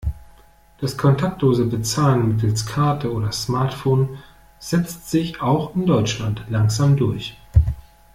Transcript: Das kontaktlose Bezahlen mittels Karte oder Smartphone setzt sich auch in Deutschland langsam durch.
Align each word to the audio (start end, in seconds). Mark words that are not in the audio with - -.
Das 0.79 0.97
kontaktlose 0.97 1.65
Bezahlen 1.65 2.27
mittels 2.29 2.65
Karte 2.65 3.11
oder 3.13 3.31
Smartphone 3.31 4.17
setzt 4.57 5.11
sich 5.11 5.39
auch 5.43 5.75
in 5.75 5.85
Deutschland 5.85 6.43
langsam 6.49 6.97
durch. 6.97 7.37